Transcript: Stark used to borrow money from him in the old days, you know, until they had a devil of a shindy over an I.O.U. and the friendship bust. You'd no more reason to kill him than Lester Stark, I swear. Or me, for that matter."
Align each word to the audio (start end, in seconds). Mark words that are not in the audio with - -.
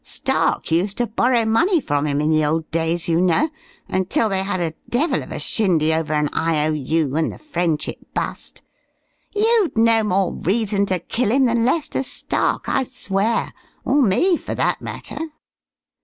Stark 0.03 0.71
used 0.71 0.97
to 0.97 1.05
borrow 1.05 1.45
money 1.45 1.79
from 1.79 2.07
him 2.07 2.21
in 2.21 2.31
the 2.31 2.43
old 2.43 2.71
days, 2.71 3.07
you 3.07 3.21
know, 3.21 3.51
until 3.87 4.29
they 4.29 4.41
had 4.41 4.59
a 4.59 4.73
devil 4.89 5.21
of 5.21 5.31
a 5.31 5.37
shindy 5.39 5.93
over 5.93 6.11
an 6.15 6.27
I.O.U. 6.33 7.15
and 7.15 7.31
the 7.31 7.37
friendship 7.37 7.99
bust. 8.15 8.63
You'd 9.35 9.77
no 9.77 10.03
more 10.03 10.33
reason 10.33 10.87
to 10.87 10.97
kill 10.97 11.29
him 11.29 11.45
than 11.45 11.65
Lester 11.65 12.01
Stark, 12.01 12.67
I 12.67 12.81
swear. 12.81 13.53
Or 13.85 14.01
me, 14.01 14.37
for 14.37 14.55
that 14.55 14.81
matter." 14.81 15.19